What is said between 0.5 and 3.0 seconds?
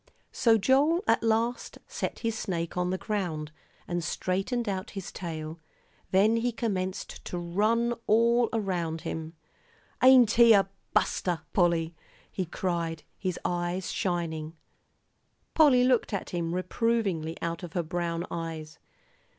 Joel at last set his snake on the